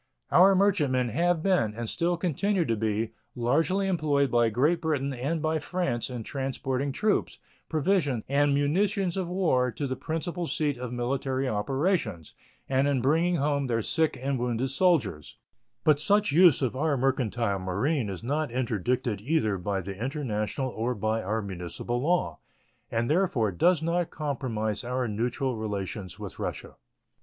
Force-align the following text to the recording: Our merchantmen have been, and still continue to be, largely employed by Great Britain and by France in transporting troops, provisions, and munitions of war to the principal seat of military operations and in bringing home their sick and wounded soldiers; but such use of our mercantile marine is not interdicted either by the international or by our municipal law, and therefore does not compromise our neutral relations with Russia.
Our 0.31 0.55
merchantmen 0.55 1.09
have 1.09 1.43
been, 1.43 1.75
and 1.75 1.87
still 1.87 2.17
continue 2.17 2.65
to 2.65 2.75
be, 2.75 3.11
largely 3.35 3.85
employed 3.85 4.31
by 4.31 4.49
Great 4.49 4.81
Britain 4.81 5.13
and 5.13 5.43
by 5.43 5.59
France 5.59 6.09
in 6.09 6.23
transporting 6.23 6.91
troops, 6.91 7.37
provisions, 7.69 8.23
and 8.27 8.51
munitions 8.51 9.15
of 9.15 9.27
war 9.27 9.69
to 9.73 9.85
the 9.85 9.95
principal 9.95 10.47
seat 10.47 10.75
of 10.75 10.91
military 10.91 11.47
operations 11.47 12.33
and 12.67 12.87
in 12.87 12.99
bringing 12.99 13.35
home 13.35 13.67
their 13.67 13.83
sick 13.83 14.17
and 14.19 14.39
wounded 14.39 14.71
soldiers; 14.71 15.37
but 15.83 15.99
such 15.99 16.31
use 16.31 16.63
of 16.63 16.75
our 16.75 16.97
mercantile 16.97 17.59
marine 17.59 18.09
is 18.09 18.23
not 18.23 18.49
interdicted 18.49 19.21
either 19.21 19.55
by 19.55 19.81
the 19.81 19.95
international 19.95 20.69
or 20.69 20.95
by 20.95 21.21
our 21.21 21.43
municipal 21.43 22.01
law, 22.01 22.39
and 22.89 23.07
therefore 23.07 23.51
does 23.51 23.83
not 23.83 24.09
compromise 24.09 24.83
our 24.83 25.07
neutral 25.07 25.55
relations 25.57 26.17
with 26.17 26.39
Russia. 26.39 26.73